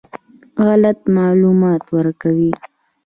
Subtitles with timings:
[0.65, 2.51] غلط معلومات ورکوي.